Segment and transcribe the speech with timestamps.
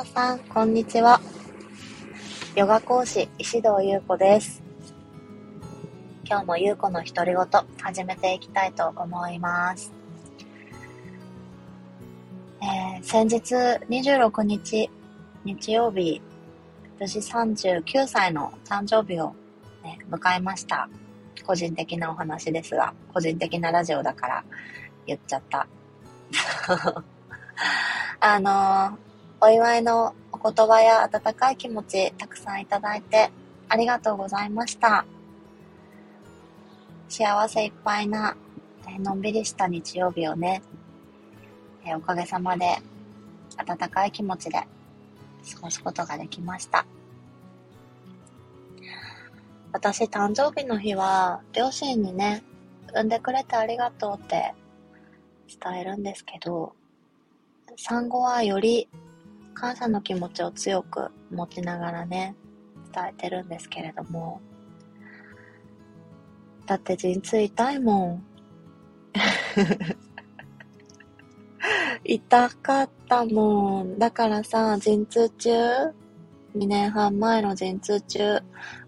[0.00, 1.20] 皆さん、こんにちは。
[2.56, 4.62] ヨガ講師、石堂優子です。
[6.24, 7.46] 今日も優子の独り言、
[7.82, 9.92] 始めていきたいと思います。
[12.62, 14.90] えー、先日26日、
[15.44, 16.22] 日曜日、
[16.98, 19.34] 無事39歳の誕生日を、
[19.84, 20.88] ね、迎えました。
[21.44, 24.44] 個人的なお話ですが、個人的なラジオだから
[25.06, 25.66] 言っちゃった。
[28.20, 29.09] あのー、
[29.42, 33.30] お祝いのお言葉や温かい気持ちたくさんいただいて
[33.70, 35.06] ありがとうございました。
[37.08, 38.36] 幸せいっぱいな、
[38.98, 40.62] のんびりした日曜日をね、
[41.86, 42.80] えおかげさまで
[43.56, 44.66] 温かい気持ちで過
[45.62, 46.84] ごすことができました。
[49.72, 52.42] 私誕生日の日は両親にね、
[52.92, 54.52] 産んでくれてありがとうって
[55.48, 56.74] 伝えるんですけど、
[57.78, 58.86] 産後はより
[59.54, 62.36] 感謝の気持ちを強く持ちながらね、
[62.92, 64.40] 伝えてるんですけれども、
[66.66, 68.24] だって陣痛痛いもん。
[72.04, 73.98] 痛かったもん。
[73.98, 75.50] だからさ、陣痛中、
[76.56, 78.40] 2年半前の陣痛中、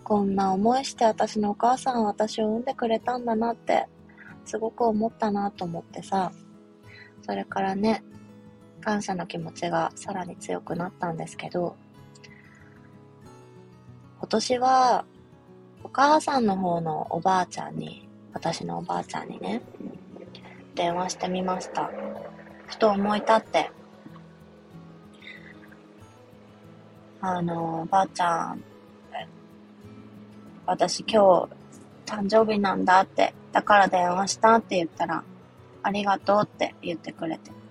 [0.03, 3.87] こんな思いして私のお母さんは私を産んでくれたんだなって、
[4.45, 6.33] すごく思ったなと思ってさ、
[7.25, 8.03] それからね、
[8.83, 11.77] 感謝の気持ちがさらに強くなったんですけど、
[14.19, 15.05] 今年は
[15.85, 19.63] お母さんの方のおばあちゃんに、私のおばあちゃんにね、
[20.75, 21.91] 電話してみました。
[22.67, 23.71] ふと思い立って、
[27.21, 28.65] あの、おばあちゃん、
[30.67, 31.49] 私今日
[32.07, 35.23] 誕生日なんだって、だから電話したって言ったら、
[35.83, 37.62] ありがとうって言ってくれて。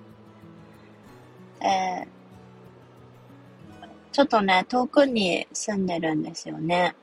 [1.63, 2.07] えー、
[4.11, 6.95] ちょっとね、遠くに住んでるんですよね。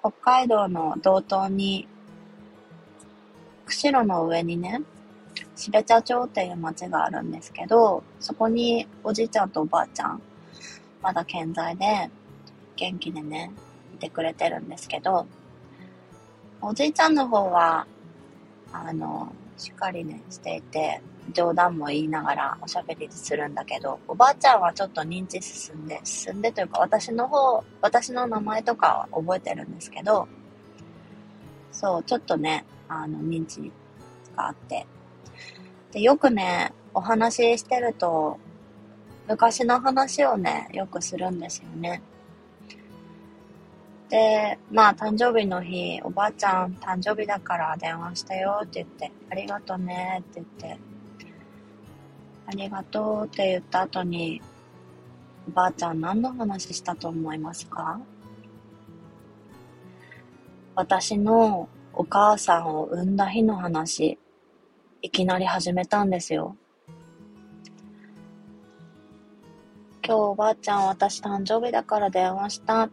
[0.00, 1.88] 北海道の道東に、
[3.66, 4.80] 釧路の上にね、
[5.56, 10.22] 標茶町っていう町があるんですけど、そこにおじいちゃんとおばあちゃん、
[11.02, 12.10] まだ健在で、
[12.76, 13.50] 元気でね、
[13.94, 15.26] いてくれてるんですけど、
[16.62, 17.86] おじいちゃんの方は、
[18.72, 21.00] あの、しっかりね、していて、
[21.32, 30.28] 冗談も言いながらおしゃべりするんだけど、おばあちゃんはちょっと認知進んで、進んでというか私の方、私の名前とかは覚えてるんですけど、
[31.72, 33.72] そう、ちょっとね、あの、認知
[34.36, 34.86] があって。
[35.92, 38.38] で、よくね、お話ししてると、
[39.28, 42.02] 昔の話をね、よくするんですよね。
[44.08, 50.78] で、まあ、誕生日の日、おばあちゃん誕生日だから電話したよって言って、ありがとねって言って、
[52.48, 54.40] ありがとうって言った後に、
[55.48, 58.00] おばあちゃん何の話したと思いますか？
[60.74, 64.18] 私のお母さんを産んだ日の話、
[65.02, 66.56] いきなり始めたんですよ。
[70.02, 72.88] 今日おばあちゃん私誕生日だから電話した。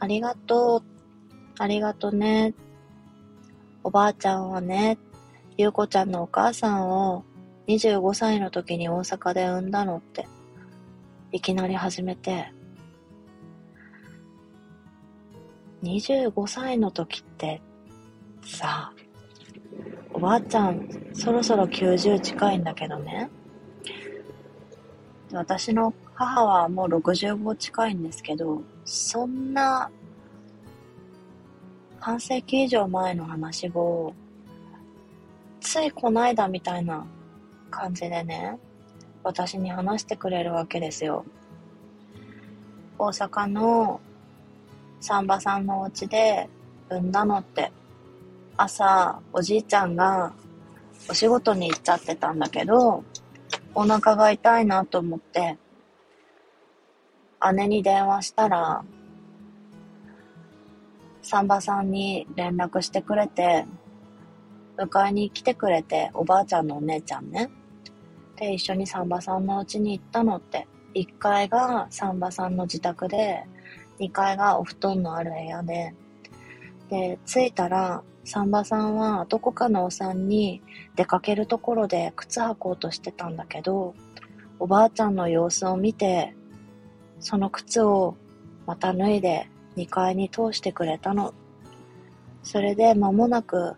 [0.00, 0.82] ありがとう。
[1.58, 2.52] ありがとね。
[3.82, 4.98] おばあちゃんはね、
[5.56, 7.24] ゆうこちゃんのお母さんを
[7.68, 10.28] 25歳の時に大阪で産んだのって、
[11.32, 12.52] いきなり始めて、
[15.82, 17.60] 25歳の時って、
[18.44, 18.92] さ、
[20.12, 23.28] おばあちゃん、そろそろ90近いんだけどね。
[25.32, 29.90] 私の母はもう65近いんですけど、そんな
[31.98, 34.14] 半世紀以上前の話を、
[35.60, 37.04] ついこないだみたいな
[37.76, 38.58] 感じでね、
[39.22, 41.26] 私に話してくれるわけですよ。
[42.98, 44.00] 大阪の
[44.98, 46.48] サンバさんのお家で
[46.88, 47.70] 産んだのって、
[48.56, 50.32] 朝おじいちゃんが
[51.10, 53.04] お仕事に行っちゃってたんだけど、
[53.74, 55.58] お腹が痛いなと思って、
[57.54, 58.82] 姉に電話したら、
[61.20, 63.66] サンバさんに連絡してくれて、
[64.78, 67.50] 迎えに来てくれて、おばあちゃんのお姉ちゃんね。
[68.36, 73.44] で、一緒にサンバさんの家に行ったのって、1階がサンバさんの自宅で、
[73.98, 75.94] 2階がお布団のある部屋で、
[76.90, 80.60] で、着いたら、サンバさんはどこかのお産に
[80.96, 83.94] 出かけるところで靴履こうとしてたんだけど、
[84.58, 86.34] おばあちゃんの様子を見て、
[87.20, 88.16] その靴を
[88.66, 91.34] また脱いで2階に通してくれたの。
[92.42, 93.74] それで間もなく、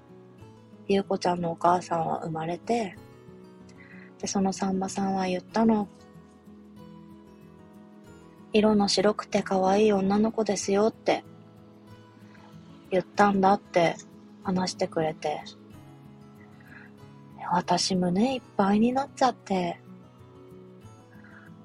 [0.86, 2.96] ゆうこちゃんのお母さんは生まれて、
[4.20, 5.88] で、そのさんまさんは言ったの。
[8.52, 11.22] 色の白くて可愛い女の子ですよって
[12.90, 13.96] 言ったんだって
[14.42, 15.42] 話してくれて、
[17.50, 19.80] 私胸いっぱいになっちゃって、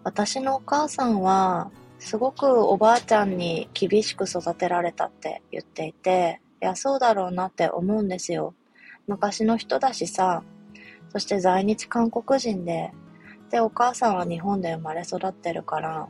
[0.04, 8.54] 私のお母さんはすごくおばあちゃんに厳しく育てられたって言っていて、いや、そうだろうなって思うんですよ。
[9.08, 10.44] 昔の人だしさ、
[11.14, 12.92] そして在日韓国人で、
[13.52, 16.08] で、お母さんは日本で生まれ育ってるから、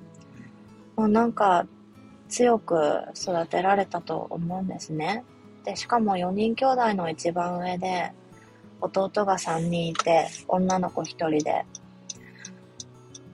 [0.95, 1.67] もうなんか
[2.29, 5.25] 強く育てられたと思うんですね。
[5.65, 8.13] で、しかも4人兄弟の一番上で、
[8.79, 11.65] 弟が3人いて、女の子1人で、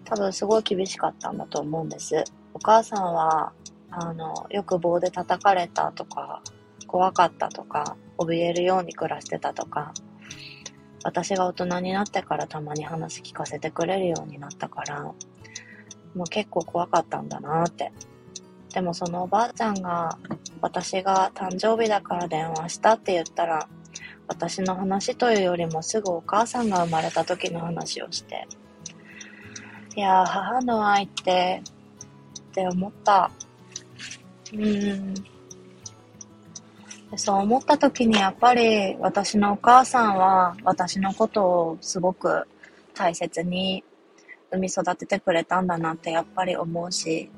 [0.06, 2.24] 多分すごい厳しかったんだと思うんです。
[2.54, 3.54] お母さんは、
[3.92, 6.42] あの、よく棒で叩かれたとか、
[6.88, 9.94] 怖かったとか、怯えるように暮らしてたとか、
[11.04, 15.16] 私が大人になってからたまに話聞かせてくれるようになったから、も
[16.16, 17.92] う結構怖かったんだなって。
[18.74, 20.18] でもそのおばあちゃんが、
[20.62, 23.68] 私が誕生日だから電話したって言ったら、
[24.28, 28.48] 私の話というよりもすぐお母さんが生まれた時の話をして、
[29.96, 31.64] いや母の愛って
[32.52, 33.32] って思った。
[34.54, 35.14] うん。
[37.16, 42.48] そう思った時にやっぱり私のお母さんは私のことをすごく
[42.94, 43.84] 大切に
[44.52, 47.30] 産み育ててくれたんだなってやっぱり思うし、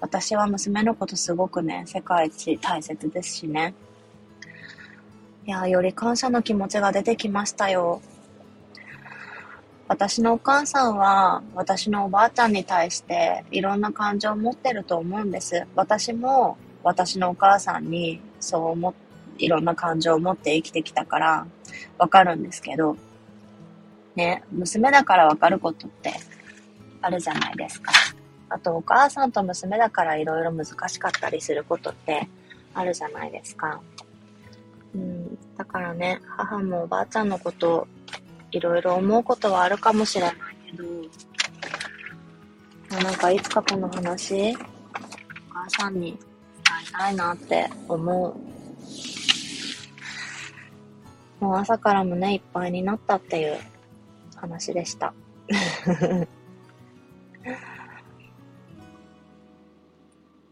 [0.00, 3.74] 私は娘のことすごくね、世界一大切ですしね。
[5.44, 8.00] いや、より感謝の気持ちが出てきましたよ。
[9.88, 15.66] 私のお母さんは私のおばあちゃんに対していろんな感情を持ってると思うんです。
[15.74, 18.94] 私も私のお母さんにそう思っ
[19.38, 21.46] いろんな感情を持って生きてきたから
[21.96, 22.96] わかるんですけど、
[24.16, 26.12] ね、娘だからわかることって
[27.00, 27.92] あるじゃないですか。
[28.50, 32.28] あとお母さんと娘だからいろいろ難しかったりすることって
[32.74, 33.80] あるじゃないですか。
[34.94, 37.86] うん、だからね、母もおばあちゃんのこと
[38.50, 40.34] いろいろ思うことはあるかもしれない
[40.70, 40.84] けど、
[43.02, 44.56] なんかいつかこの話、お
[45.52, 46.18] 母さんに
[46.78, 48.34] 伝えたいなって思う。
[51.40, 53.58] もう朝から胸いっぱいになったっていう
[54.36, 55.14] 話でした。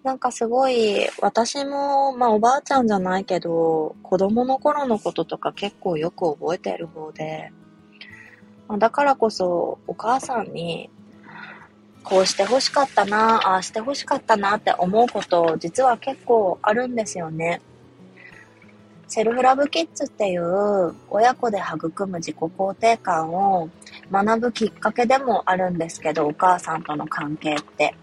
[0.04, 7.50] なんかすごい、私も、まあおばあちゃんじゃないけど、子供の頃のこととか結構よく覚えてる方で、
[8.78, 10.90] だからこそお母さんに
[12.08, 17.60] こうして欲しかったな、ああして欲しかったなって思うこと実は結構あるんですよね。
[19.08, 23.70] セルフラブキッズっていう親子で育む自己肯定感を
[24.12, 27.94] 学ぶきっかけでもあるんですけど、お母さんとの関係って。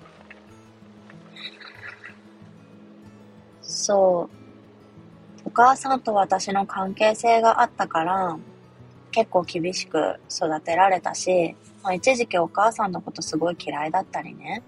[3.61, 4.29] そ
[5.45, 5.47] う。
[5.47, 8.38] お母さんと私の関係性があったから、
[9.11, 14.63] 結構厳しく育てられたし、まあ、一時期お母さんのことすごい嫌いだったりね。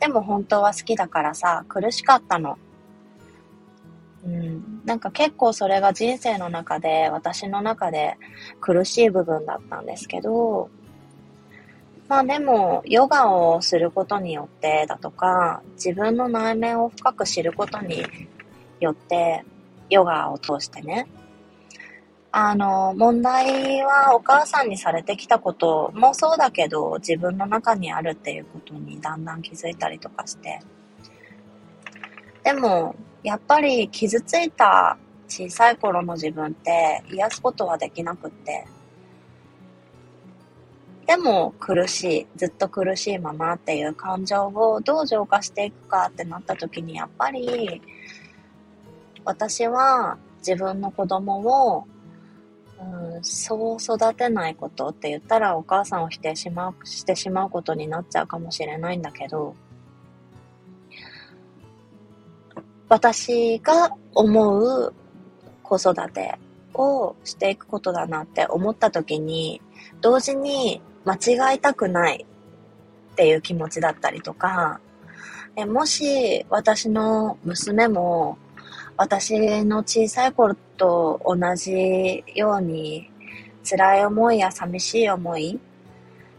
[0.00, 2.58] でも本当は好きだからさ、苦しかったの。
[4.26, 4.82] うん。
[4.84, 8.16] なんか結構それが人生の中で、私の中で
[8.60, 10.68] 苦しい部分だったんですけど、
[12.08, 18.04] まあでも、ヨガをすることによってだとか、自分の内面を深く知ることに
[18.80, 19.44] よって、
[19.90, 21.06] ヨガを通してね、
[22.38, 30.60] あの、問題はお母さんにされてきたこともそうだけど、自分の中にあるっていうことにだんだん気づいたりとかして。
[32.44, 38.66] でも、やっぱり傷ついた小さい頃の自分って癒すことはできなくって。
[41.06, 47.80] でも苦しい、ずっと苦しいままっていう感情をどう浄化していくかってなった時にやっぱり
[49.24, 51.86] 私は自分の子供を
[52.78, 59.54] うん、そう育てないことって言ったらお母さんを否定しま、してしまうことになっちゃうかもしれないんだけど、
[62.88, 64.94] 私が思う
[65.62, 66.38] 子育て
[66.74, 69.60] をしていくことだなって思った時に、
[70.00, 72.26] 同時に間違いたくない
[73.12, 74.80] っていう気持ちだったりとか、
[75.66, 78.36] もし私の娘も
[78.98, 83.10] 私の小さい頃と同じように
[83.68, 85.60] 辛い思いや寂しい思い、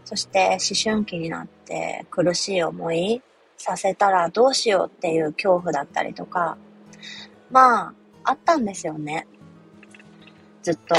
[0.04, 3.22] そして思春期になって苦しい思い
[3.56, 6.56] させたらどうしようっていう恐怖だったりとか、
[7.50, 9.26] まあ、あったんですよね。
[10.62, 10.94] ずっと。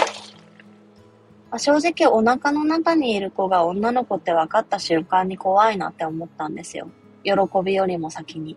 [1.51, 6.89] まあ、正直お腹の中にいる子が女の子って分かった瞬間に怖いなって思ったんですよ。
[7.23, 7.33] 喜
[7.65, 8.55] びよりも先に。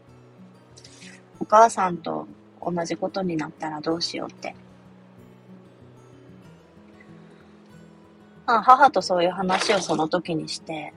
[1.40, 2.28] お母さんと
[2.64, 4.54] 同じことになったらどうしようって。
[8.46, 10.92] まあ、母とそういう話をその時にして、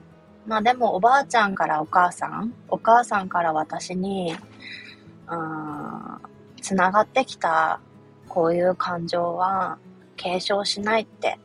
[0.46, 4.36] まあでもおばあちゃんからお母さん、お母さんから私に、
[6.60, 7.80] つながってきた
[8.28, 9.78] こういう感情は
[10.16, 11.38] 継承しないって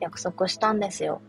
[0.00, 1.20] 約束したんですよ。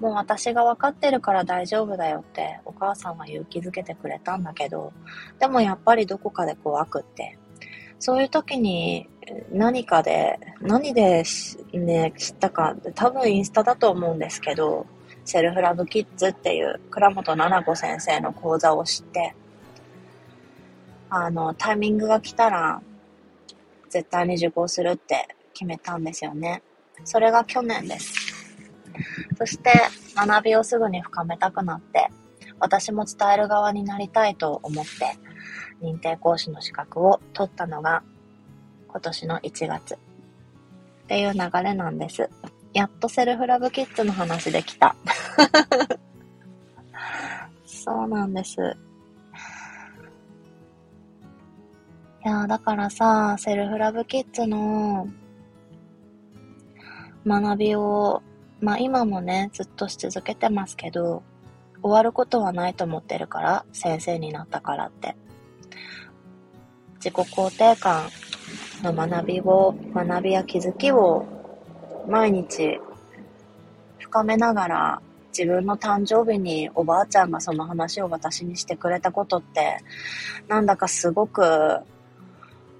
[0.00, 4.92] もう私が分かってるから大丈夫だよってお母さんは勇気づけてくれたんだけど、
[5.38, 7.38] でもやっぱりどこかで怖くって、
[7.98, 9.08] そういう時に
[9.52, 11.22] 何かで、何で
[11.74, 14.86] ね、知ったか、多分インスタだと思うんですけど、
[15.26, 19.34] セルフラブキッズっていう倉本七子先生の講座を知って、
[21.10, 22.80] あの、タイミングが来たら、
[23.90, 26.62] 絶対に受講するって決めたんですよね。
[27.04, 28.14] それが去年です。
[29.40, 29.72] そして
[30.14, 32.08] 学びをすぐに深めたくなって、
[32.58, 34.90] 私も伝える側になりたいと思って、
[35.82, 38.02] 認定講師の資格を取ったのが
[38.88, 39.98] 今年の1月っ
[41.08, 42.28] ていう流れなんです。
[42.74, 44.94] やっとセルフラブキッズの話できた。
[47.64, 48.76] そうなんです。
[52.26, 55.08] いやだからさ、セルフラブキッズの
[57.26, 58.22] 学びを、
[58.60, 61.22] まあ今もね、ずっとし続けてますけど、
[61.82, 65.16] 終わることはないと思ってるから、先生になったからって。
[66.96, 68.10] 自己肯定感
[68.82, 71.26] の学びを、学びや気づきを
[72.06, 72.80] 毎日
[73.98, 75.02] 深めながら
[75.36, 79.78] 自分の誕生日におばあちゃんがその話を私にしてくれたことって
[80.48, 81.78] なんだかすごく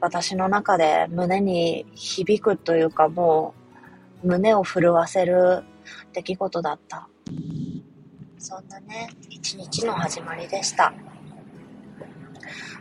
[0.01, 3.60] 私の中で胸に響くというかもう
[4.23, 5.63] 胸を震わせる
[6.13, 7.09] 出来事だった。
[8.39, 10.93] そんなね、一日の始まりでした。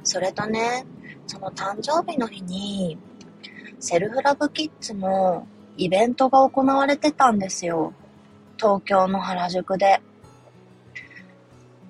[0.04, 0.86] それとね、
[1.28, 2.98] その誕生日の日に
[3.80, 7.94] セルフラブキッズのイベントが行われてたんですよ。
[8.58, 10.02] 東京の原宿で。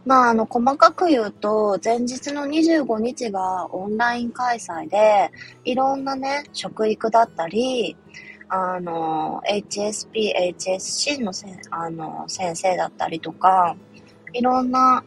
[0.05, 5.31] まあ、あの、細かく言うと、前日の25日がオンライン開催で、
[5.65, 7.97] いろんなね、食育だったり、
[8.49, 13.75] あの、HSP、HSC のせあの先生だったりとか、
[14.33, 15.03] いろんな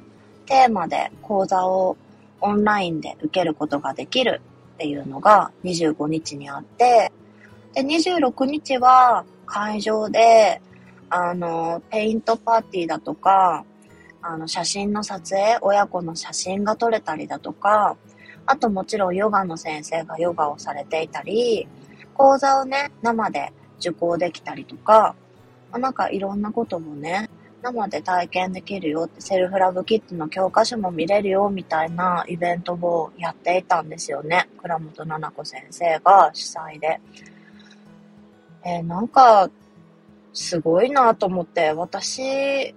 [0.46, 1.96] テーマで講座を
[2.40, 4.40] オンラインで受けることができる
[4.74, 7.12] っていうのが25日にあって、
[7.74, 10.62] で、26日は会場で、
[11.10, 13.64] あの、ペイントパーティーだとか、
[14.22, 17.96] あの、写真の撮影、親子の写真が撮れたりだとか、
[18.46, 21.66] あともちろんヨガの先生がヨガをされていたり、
[22.14, 25.14] 講座をね、生で受講できたりとか、
[25.70, 27.28] ま、なんかいろんなこともね、
[27.62, 34.48] 生で体験できるよって、セルフラブキッズの教科書も見れるよみたいなイベントをやっていたんですよね。
[34.60, 37.00] 倉本七子先生が主催で。
[38.64, 39.48] えー、なんか、
[40.32, 42.74] すごいなと思って、私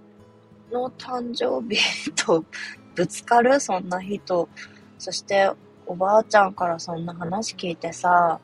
[0.72, 2.44] の誕生日と
[2.96, 4.48] ぶつかるそんな人。
[4.98, 5.51] そして
[5.86, 8.39] おばあちゃんからそんな話聞いてさ、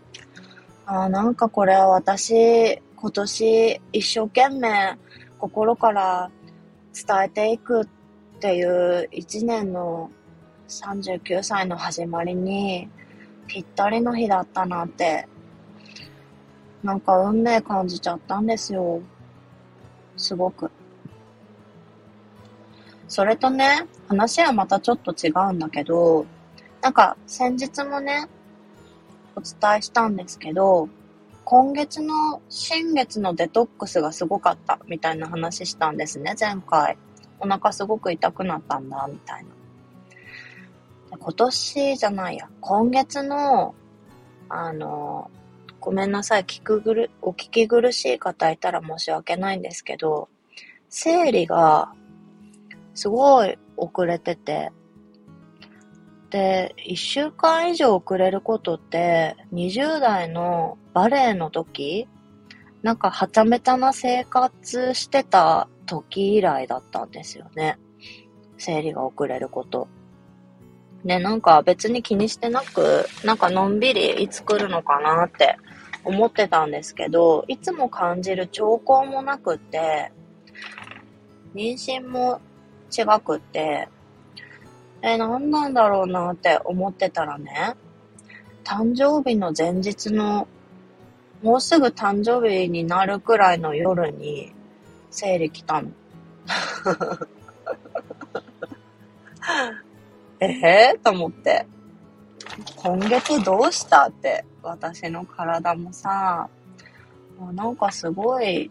[0.94, 4.98] あなんかこれは私、今年一生懸命
[5.40, 6.30] 心から
[6.94, 7.86] 伝えていくっ
[8.42, 10.12] ていう一年の
[10.68, 12.90] 39歳の始まりに
[13.48, 15.30] ぴったりの日だったなって
[16.84, 19.02] なんか運命感じちゃったんですよ。
[20.18, 20.70] すごく。
[23.08, 26.26] それとね、話はまたちょっと違うんだけど、
[26.82, 28.28] なんか先日もね、
[29.36, 30.90] お伝えしたんですけど、
[31.44, 36.98] 今月の新月のデトックスがすごかったみたいな話したんですね、前回。
[37.40, 41.18] お腹すごく痛くなったんだ、みたいな。
[41.18, 43.76] 今年じゃないや、今月の、
[44.48, 45.30] あの、
[45.80, 50.30] ごめんなさい、聞くぐる、お聞き苦しい方いたら申し訳ないんですけど、
[50.90, 51.92] 生理が
[52.94, 54.72] すごい遅れてて、
[56.32, 62.08] で、1週間以上遅れることって、20代のバレエの時、
[62.82, 67.78] なんかはちゃめちゃな生活してた時以来だったんですよね。
[68.58, 69.90] 生理が遅れること。
[71.04, 75.58] ね、なんか別に気にしてなく、なんかのんびりいつ来るのかなって
[76.06, 80.14] 思ってたんですけど、いつも感じる兆候もなくって、
[81.54, 82.40] 妊娠も
[82.90, 83.90] 違くって、
[85.04, 87.76] え、何なんだろうなって思ってたらね、
[88.64, 90.48] 誕生日の前日の
[91.42, 94.54] もうすぐ誕生日になるくらいの夜に
[95.10, 95.90] 生理来たの。
[100.40, 101.66] え えー、と思って。
[102.76, 106.48] 今月どうしたって、私の体もさ、
[107.54, 108.70] なんかすごい、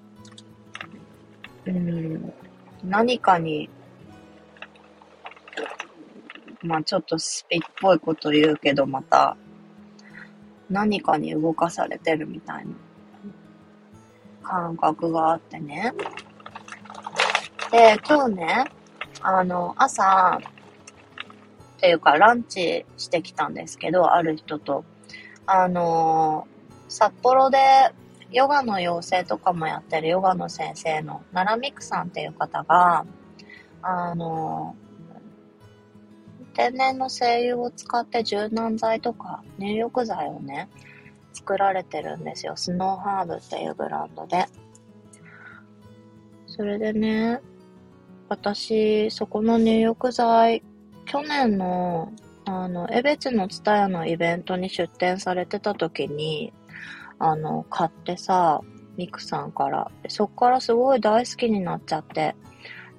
[1.67, 2.33] うん、
[2.85, 3.69] 何かに、
[6.63, 9.37] まあちょっとスピっぽいこと言うけど、また、
[10.69, 12.73] 何かに動かされてるみたいな
[14.43, 15.93] 感覚があってね。
[17.73, 18.65] で、今日ね、
[19.23, 20.41] あの、朝、
[21.81, 24.85] っていうかランチしてきたんですけど、ある人と。
[25.47, 26.47] あの
[26.89, 27.59] 札幌で
[28.31, 33.05] ヨガの養成とかもやってるヨガの先生の奈良美久さんっていう方が、
[33.83, 34.77] あの
[36.55, 40.69] 天然の精油を使って柔軟剤とか入浴剤をね、
[41.33, 42.55] 作られてるんですよ。
[42.57, 44.47] スノーハーブっていうブランドで。
[46.47, 47.41] それでね、
[48.29, 50.63] 私、そこの入浴剤、
[51.05, 52.13] 去年の、
[52.45, 56.53] あの、江別のツタヤのイベントに出店されてた時に、
[57.19, 58.61] あの、買ってさ、
[58.97, 59.91] ミクさんから。
[60.09, 62.35] そっからすごい大好きになっちゃって。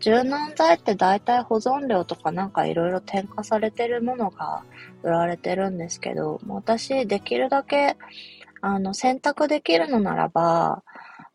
[0.02, 4.64] 柔軟剤って大体保存料とかなんかいろいろ添加されてるものが
[5.04, 7.98] 売られてるんですけど、私できるだけ
[8.62, 10.84] あの選択できるのならば、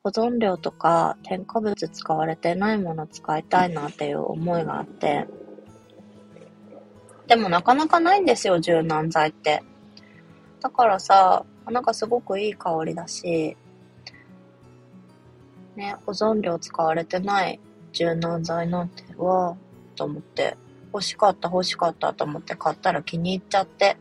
[0.02, 5.26] 保存料とか添加物使われてないもの使いたいなっていう思いがあって。
[7.28, 9.62] でもなかなかないんですよ、柔軟剤って。
[10.60, 13.56] だからさ、なんかすごくいい香りだし、
[15.76, 17.60] ね、保存料使われてない
[17.96, 19.56] 柔軟剤なんて、わ
[19.94, 20.56] と思って、
[20.92, 23.96] 欲しかった欲しかったと思って買ったら気に入っちゃって、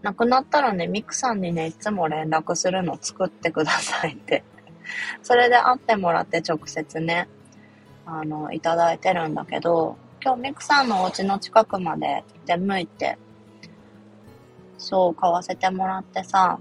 [0.00, 4.42] なくなったらね、ミクさんにね、いつも連絡するの作ってくださいって。
[5.22, 7.28] それで会ってもらって直接ね、
[8.06, 13.18] あの、いただいてるんだけど、今日ミクさんのお家の近くまで出向いて、
[14.78, 16.58] そう、買わせてもらってさ、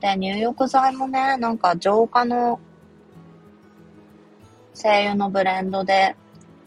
[0.00, 2.58] で、入浴剤もね、なんか浄化の
[4.76, 6.16] 精油のブレンドで、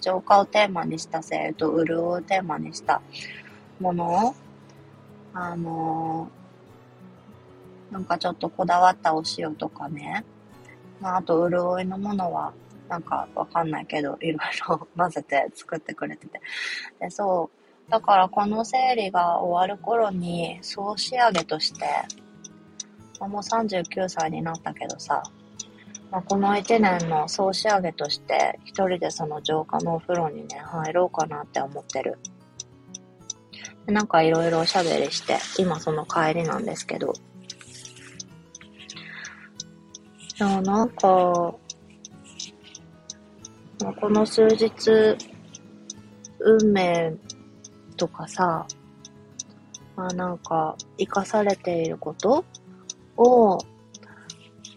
[0.01, 3.03] 浄化をテーマにした精油と潤いをテーマにした
[3.79, 4.35] ものを、
[5.31, 10.25] あのー、なんかちょっとこだわったお塩とかね、
[10.99, 12.51] まあ、あと、潤いのものは、
[12.87, 16.41] なんかわかんないけど、いろいろ 混ぜて作ってくれてて。
[16.99, 17.51] で、そ
[17.87, 17.91] う。
[17.91, 21.85] だからこの整理が終わる頃に、総仕上げとして、
[23.19, 25.21] もう39歳になったけどさ、
[26.11, 32.17] まあ、この1年の総仕上げとして、一人でその浄化のお風呂にね、入ろうかなって思ってる。
[33.85, 37.13] でなんかいろいろおしゃべりして、今その帰りなんですけど、
[40.39, 41.53] いや、なんか、
[43.83, 45.17] まあ、この数日、
[46.39, 47.13] 運命
[47.97, 48.65] とかさ、
[49.95, 52.45] まあなんか、生かされていること
[53.17, 53.57] を、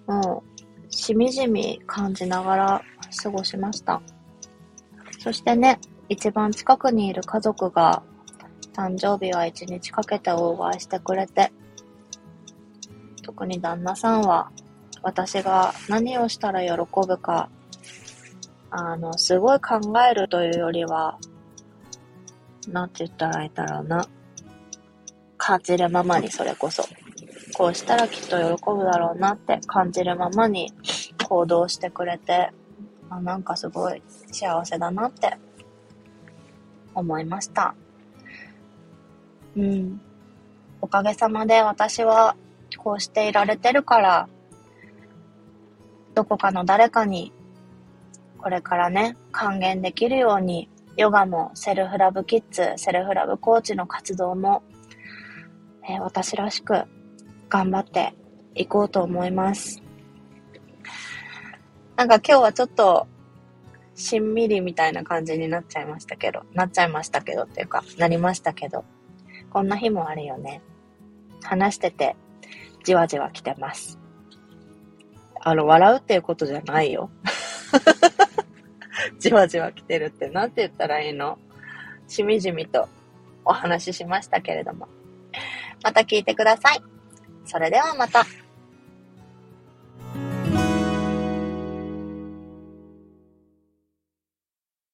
[0.06, 0.51] もう、
[1.02, 2.82] しみじみ感じながら
[3.24, 4.00] 過ごしました。
[5.18, 8.04] そしてね、一番近くにいる家族が、
[8.72, 11.52] 誕生日は一日かけてお祝いしてくれて、
[13.22, 14.52] 特に旦那さんは
[15.02, 16.70] 私が何をしたら喜
[17.04, 17.50] ぶか、
[18.70, 21.18] あの、すごい考えるというよりは、
[22.68, 24.06] なんて言ったらいいんだろうな。
[25.36, 26.84] 感じるままにそれこそ。
[27.56, 30.72] こうしたらきっと喜ぶだろうなって感じるままに
[31.28, 32.50] 行動してくれて、
[33.10, 35.36] あなんかすごい幸せだなって
[36.94, 37.74] 思いました。
[39.56, 40.00] うん。
[40.80, 42.36] おかげさまで私は
[42.76, 44.28] こうしていられてるから、
[46.14, 47.32] どこかの誰かに、
[48.38, 54.62] これからね、還元できるように、ヨガもセルフラブキッズ、セルフラブコーチの活動も、
[55.88, 56.84] えー、私らしく
[57.52, 58.14] 頑張って
[58.54, 59.82] いこうと思います。
[61.96, 63.06] なんか今日はちょっと、
[63.94, 68.86] しんみりみたいな感じになっちゃいましたけど、なっちゃいましたけどっていうか、なりましたけど、
[69.50, 70.62] こんな日もあるよね。
[71.42, 72.16] 話してて、
[72.84, 73.98] じわじわ来てます。
[75.38, 77.10] あの、笑うっていうことじゃないよ。
[79.20, 81.38] じわじわ来てるって、なんて言ったらいいの？
[82.08, 82.88] しみじみと
[83.44, 84.88] お話ししましたけれども。
[85.82, 86.91] また聞いてください。
[87.44, 88.24] それではまた。